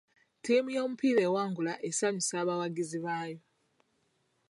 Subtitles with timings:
[0.39, 3.39] Ttiimu y'omupiira ewangula esanyusa abawagizi baayo.